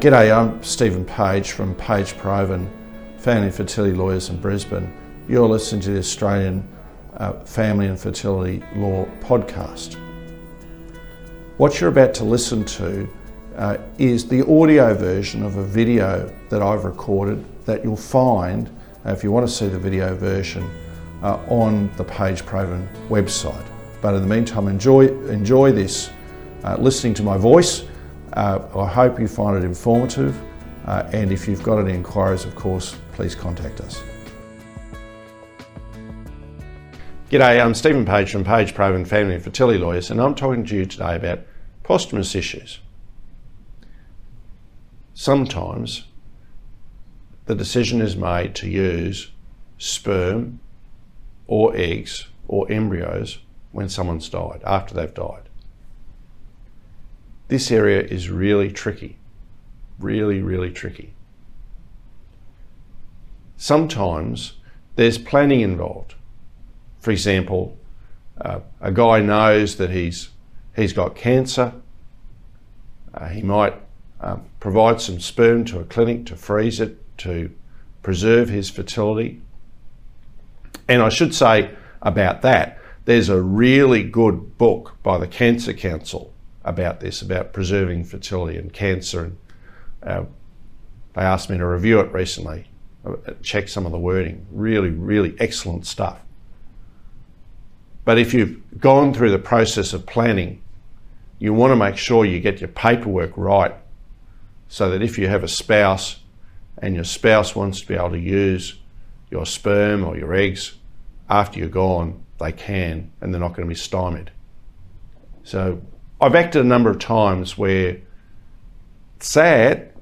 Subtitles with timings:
[0.00, 2.66] G'day, I'm Stephen Page from Page Provan,
[3.18, 4.90] Family and Fertility Lawyers in Brisbane.
[5.28, 6.66] You're listening to the Australian
[7.18, 9.96] uh, Family and Fertility Law podcast.
[11.58, 13.06] What you're about to listen to
[13.56, 18.74] uh, is the audio version of a video that I've recorded that you'll find,
[19.04, 20.66] uh, if you want to see the video version,
[21.22, 23.66] uh, on the Page Provan website.
[24.00, 26.08] But in the meantime, enjoy, enjoy this,
[26.64, 27.84] uh, listening to my voice.
[28.32, 30.40] Uh, I hope you find it informative.
[30.86, 34.02] Uh, and if you've got any inquiries, of course, please contact us.
[37.30, 40.76] G'day, I'm Stephen Page from Page Provan Family and Fertility Lawyers, and I'm talking to
[40.76, 41.40] you today about
[41.84, 42.80] posthumous issues.
[45.14, 46.06] Sometimes
[47.46, 49.30] the decision is made to use
[49.78, 50.60] sperm
[51.46, 53.38] or eggs or embryos
[53.70, 55.49] when someone's died, after they've died.
[57.50, 59.18] This area is really tricky,
[59.98, 61.14] really, really tricky.
[63.56, 64.52] Sometimes
[64.94, 66.14] there's planning involved.
[67.00, 67.76] For example,
[68.40, 70.28] uh, a guy knows that he's,
[70.76, 71.72] he's got cancer.
[73.12, 73.74] Uh, he might
[74.20, 77.50] um, provide some sperm to a clinic to freeze it to
[78.04, 79.42] preserve his fertility.
[80.86, 86.32] And I should say about that, there's a really good book by the Cancer Council
[86.64, 89.24] about this, about preserving fertility and cancer.
[89.24, 89.38] And
[90.02, 90.24] uh,
[91.14, 92.66] they asked me to review it recently,
[93.04, 94.46] uh, check some of the wording.
[94.50, 96.20] Really, really excellent stuff.
[98.04, 100.62] But if you've gone through the process of planning,
[101.38, 103.74] you want to make sure you get your paperwork right
[104.68, 106.20] so that if you have a spouse
[106.78, 108.78] and your spouse wants to be able to use
[109.30, 110.74] your sperm or your eggs
[111.28, 114.30] after you're gone, they can and they're not going to be stymied.
[115.44, 115.80] So
[116.20, 117.98] I've acted a number of times where
[119.16, 119.92] it's sad,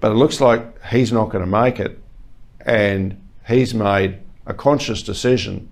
[0.00, 1.98] but it looks like he's not going to make it,
[2.60, 5.70] and he's made a conscious decision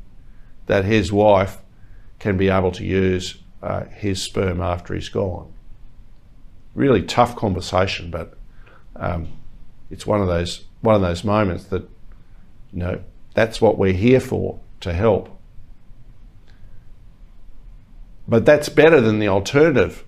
[0.67, 1.59] that his wife
[2.19, 5.53] can be able to use uh, his sperm after he's gone.
[6.75, 8.35] Really tough conversation, but
[8.97, 9.29] um,
[9.91, 11.83] it's one of those one of those moments that
[12.73, 13.03] you know
[13.35, 15.38] that's what we're here for to help.
[18.29, 20.05] But that's better than the alternative.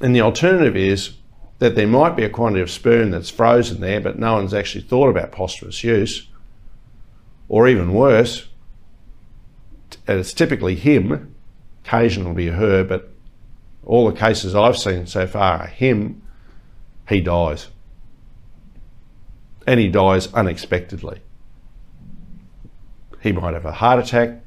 [0.00, 1.12] And the alternative is
[1.58, 4.84] that there might be a quantity of sperm that's frozen there, but no one's actually
[4.84, 6.26] thought about posthumous use.
[7.48, 8.48] Or even worse,
[10.06, 11.34] and it's typically him,
[11.84, 13.12] occasionally her, but
[13.84, 16.22] all the cases I've seen so far are him,
[17.08, 17.68] he dies.
[19.66, 21.20] And he dies unexpectedly.
[23.20, 24.42] He might have a heart attack,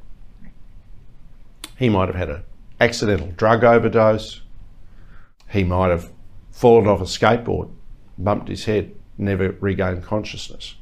[1.84, 2.44] he might have had an
[2.80, 4.40] accidental drug overdose.
[5.50, 6.14] He might have
[6.50, 7.74] fallen off a skateboard,
[8.18, 10.76] bumped his head, never regained consciousness.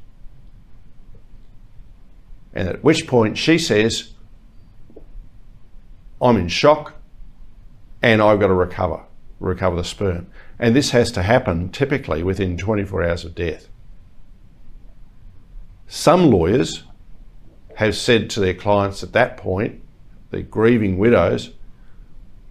[2.54, 4.12] And at which point she says,
[6.20, 6.94] I'm in shock
[8.00, 9.02] and I've got to recover,
[9.40, 10.28] recover the sperm.
[10.56, 13.68] And this has to happen typically within 24 hours of death.
[15.88, 16.84] Some lawyers
[17.74, 19.82] have said to their clients at that point,
[20.32, 21.50] the grieving widows,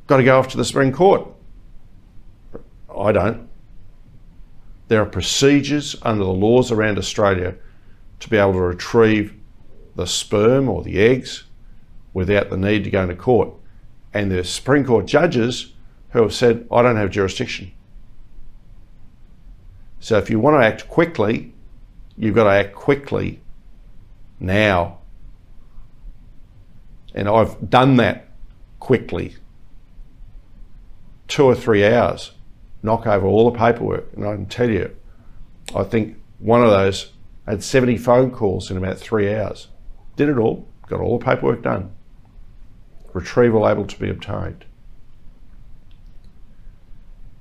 [0.08, 1.28] got to go off to the Supreme Court.
[2.96, 3.50] I don't.
[4.88, 7.56] There are procedures under the laws around Australia
[8.20, 9.34] to be able to retrieve
[9.96, 11.46] the sperm or the eggs
[12.14, 13.53] without the need to go into court.
[14.14, 15.74] And the Supreme Court judges
[16.09, 17.72] who have said, I don't have jurisdiction.
[20.00, 21.53] So if you want to act quickly,
[22.18, 23.41] you've got to act quickly
[24.40, 25.01] now
[27.14, 28.28] and I've done that
[28.80, 29.36] quickly.
[31.28, 32.32] Two or three hours,
[32.84, 34.12] knock over all the paperwork.
[34.14, 34.96] And I can tell you,
[35.76, 37.12] I think one of those
[37.48, 39.68] had 70 phone calls in about three hours.
[40.16, 41.92] Did it all, got all the paperwork done.
[43.14, 44.66] Retrieval able to be obtained.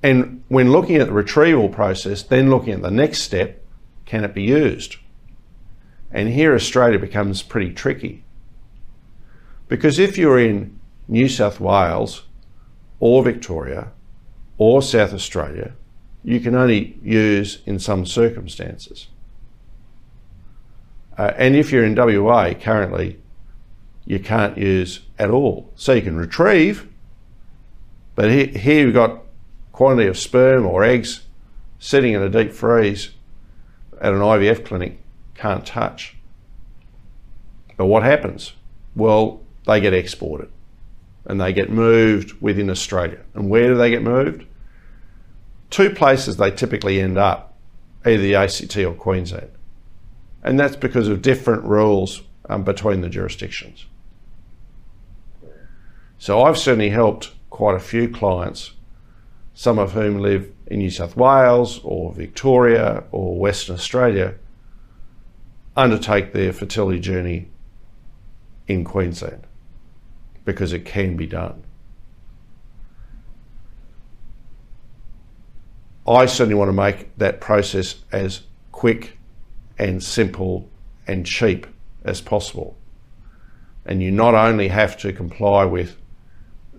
[0.03, 3.63] And when looking at the retrieval process, then looking at the next step,
[4.05, 4.97] can it be used?
[6.11, 8.23] And here Australia becomes pretty tricky
[9.71, 10.77] because if you're in
[11.07, 12.23] New South Wales
[12.99, 13.93] or Victoria
[14.57, 15.71] or South Australia,
[16.25, 19.07] you can only use in some circumstances.
[21.17, 23.17] Uh, and if you're in WA currently,
[24.03, 25.71] you can't use at all.
[25.77, 26.89] So you can retrieve,
[28.15, 29.21] but here, here you've got
[29.71, 31.27] quantity of sperm or eggs
[31.79, 33.11] sitting in a deep freeze
[34.01, 34.99] at an IVF clinic,
[35.33, 36.17] can't touch.
[37.77, 38.51] But what happens?
[38.97, 40.51] Well, they get exported
[41.25, 43.19] and they get moved within Australia.
[43.33, 44.45] And where do they get moved?
[45.71, 47.57] two places they typically end up,
[48.05, 49.49] either the ACT or Queensland.
[50.43, 53.85] And that's because of different rules um, between the jurisdictions.
[56.19, 58.73] So I've certainly helped quite a few clients,
[59.55, 64.35] some of whom live in New South Wales or Victoria or Western Australia,
[65.75, 67.47] undertake their fertility journey
[68.67, 69.47] in Queensland
[70.45, 71.63] because it can be done.
[76.07, 78.41] I certainly want to make that process as
[78.71, 79.17] quick
[79.77, 80.69] and simple
[81.07, 81.67] and cheap
[82.03, 82.75] as possible.
[83.85, 85.97] And you not only have to comply with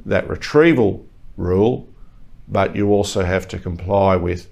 [0.05, 1.07] that retrieval
[1.37, 1.89] rule,
[2.49, 4.49] but you also have to comply with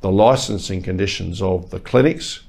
[0.00, 2.44] the licensing conditions of the clinics,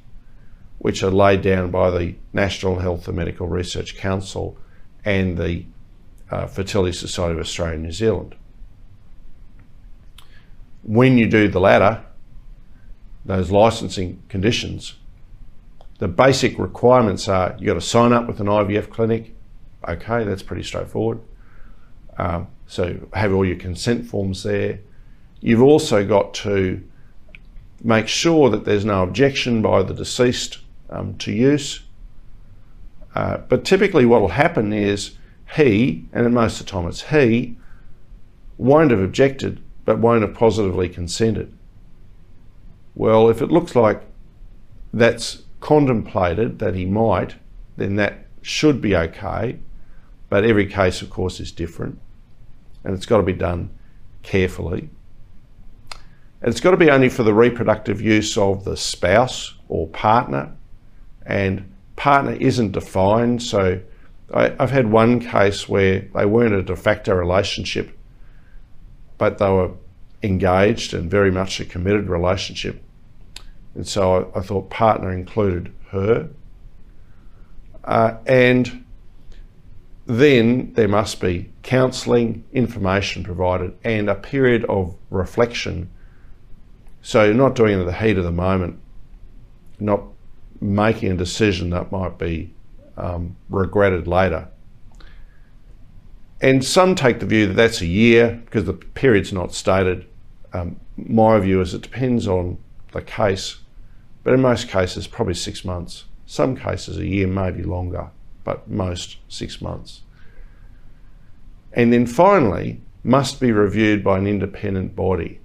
[0.78, 4.58] which are laid down by the National Health and Medical Research Council
[5.04, 5.66] and the
[6.32, 8.36] uh, Fertility Society of Australia and New Zealand.
[10.84, 12.04] When you do the latter,
[13.26, 14.96] those licensing conditions,
[16.00, 19.36] the basic requirements are you've got to sign up with an IVF clinic.
[19.88, 21.20] Okay, that's pretty straightforward.
[22.18, 24.80] Um, so have all your consent forms there.
[25.40, 26.84] You've also got to
[27.84, 30.60] make sure that there's no objection by the deceased
[30.90, 31.84] um, to use.
[33.16, 35.18] Uh, but typically, what will happen is
[35.56, 37.58] he, and most of the time it's he,
[38.58, 41.54] won't have objected but won't have positively consented.
[42.96, 44.04] Well, if it looks like
[44.94, 47.36] that's contemplated that he might,
[47.78, 49.60] then that should be okay.
[50.30, 52.00] But every case, of course, is different
[52.84, 53.70] and it's got to be done
[54.24, 54.90] carefully.
[56.42, 60.56] And it's got to be only for the reproductive use of the spouse or partner,
[61.26, 63.42] and partner isn't defined.
[63.42, 63.82] So
[64.34, 67.98] I, have had one case where they weren't a de facto relationship,
[69.18, 69.72] but they were
[70.22, 72.82] engaged and very much a committed relationship.
[73.76, 76.30] And so I, I thought partner included her.
[77.84, 78.84] Uh, and
[80.06, 85.90] then there must be counselling, information provided, and a period of reflection.
[87.02, 88.80] So you're not doing it at the heat of the moment,
[89.80, 90.04] not
[90.60, 92.54] making a decision that might be
[92.98, 94.50] um, regretted later.
[96.42, 100.06] And some take the view that that's a year because the period's not stated.
[100.54, 102.58] Um, my view is it depends on
[102.92, 103.60] the case,
[104.24, 106.06] but in most cases, probably six months.
[106.26, 108.12] Some cases, a year, maybe longer
[108.48, 110.04] but most six months.
[111.74, 115.42] And then finally, must be reviewed by an independent body.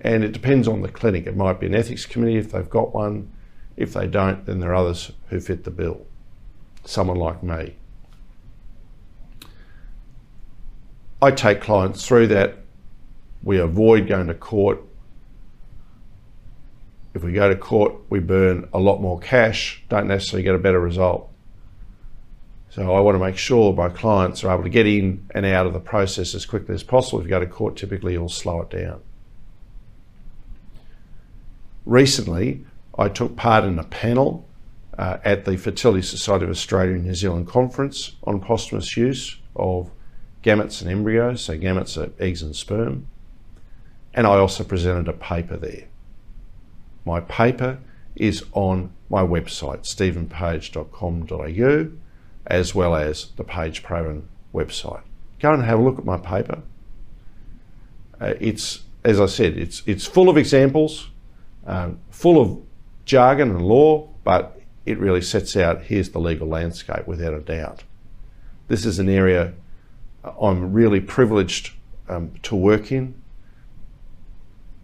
[0.00, 1.26] And it depends on the clinic.
[1.26, 3.30] It might be an ethics committee if they've got one.
[3.76, 6.06] If they don't, then there are others who fit the bill.
[6.86, 7.74] Someone like me.
[11.20, 12.58] I take clients through that.
[13.42, 14.82] We avoid going to court.
[17.12, 20.58] If we go to court, we burn a lot more cash, don't necessarily get a
[20.58, 21.30] better result.
[22.70, 25.66] So I want to make sure my clients are able to get in and out
[25.66, 27.20] of the process as quickly as possible.
[27.20, 29.00] If you go to court, typically you'll slow it down.
[31.86, 32.66] Recently,
[32.98, 34.46] I took part in a panel
[34.98, 39.90] uh, at the Fertility Society of Australia and New Zealand conference on posthumous use of
[40.42, 43.06] gametes and embryos, so gametes are eggs and sperm.
[44.14, 45.88] And I also presented a paper there.
[47.04, 47.78] My paper
[48.14, 51.90] is on my website, stephenpage.com.au
[52.46, 54.22] as well as the Page Provan
[54.54, 55.02] website.
[55.40, 56.62] Go and have a look at my paper.
[58.20, 61.10] Uh, it's, as I said, it's, it's full of examples,
[61.66, 62.62] um, full of
[63.04, 64.55] jargon and law, but
[64.86, 67.82] it really sets out here's the legal landscape without a doubt.
[68.68, 69.52] This is an area
[70.40, 71.72] I'm really privileged
[72.08, 73.14] um, to work in.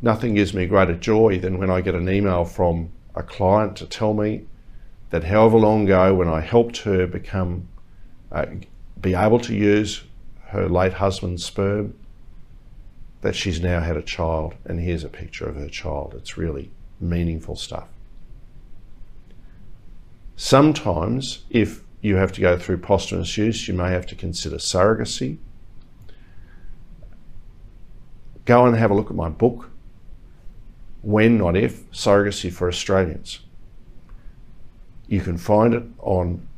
[0.01, 3.87] Nothing gives me greater joy than when I get an email from a client to
[3.87, 4.47] tell me
[5.11, 7.69] that however long ago when I helped her become,
[8.33, 8.47] uh,
[9.01, 10.03] be able to use
[10.49, 11.95] her late husband's sperm,
[13.21, 16.15] that she's now had a child, and here's a picture of her child.
[16.17, 17.89] It's really meaningful stuff.
[20.37, 25.39] Sometimes, if you have to go through posthumous use, you may have to consider surrogacy.
[28.45, 29.71] Go and have a look at my book,
[31.03, 33.41] When Not If Surrogacy for Australians.
[35.07, 36.49] You can find it on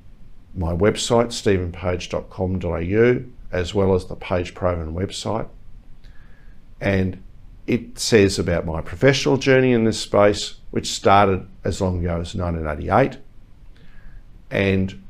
[0.54, 5.49] my website, stephenpage.com.au, as well as the Page Provan website.
[6.81, 7.23] And
[7.66, 12.35] it says about my professional journey in this space, which started as long ago as
[12.35, 13.19] 1988,
[14.54, 15.02] and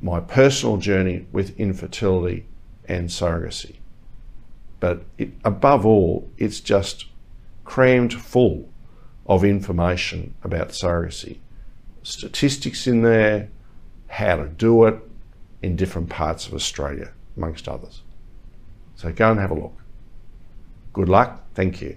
[0.00, 2.46] my personal journey with infertility
[2.88, 3.76] and surrogacy.
[4.78, 7.06] But it, above all, it's just
[7.64, 8.68] crammed full
[9.26, 11.38] of information about surrogacy.
[12.02, 13.48] Statistics in there,
[14.08, 14.98] how to do it
[15.60, 18.02] in different parts of Australia, amongst others.
[18.94, 19.76] So go and have a look.
[20.92, 21.44] Good luck.
[21.54, 21.96] Thank you.